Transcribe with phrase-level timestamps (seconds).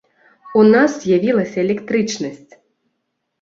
[0.61, 2.51] У нас з'явілася электрычнасць!